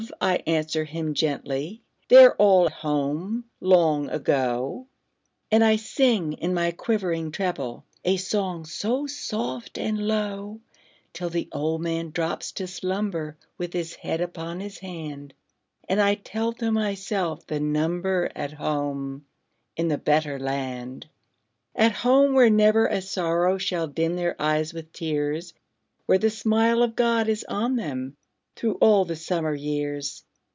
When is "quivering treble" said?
6.71-7.85